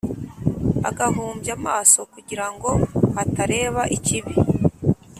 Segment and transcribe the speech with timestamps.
[0.89, 2.69] agahumbya amaso kugira ngo
[3.21, 4.33] atareba ikibi.